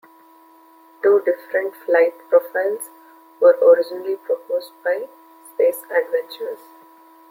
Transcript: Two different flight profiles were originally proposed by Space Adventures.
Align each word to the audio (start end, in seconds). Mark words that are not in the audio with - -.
Two 1.03 1.21
different 1.23 1.75
flight 1.75 2.15
profiles 2.27 2.89
were 3.39 3.55
originally 3.61 4.15
proposed 4.15 4.71
by 4.83 5.07
Space 5.53 5.83
Adventures. 5.91 6.57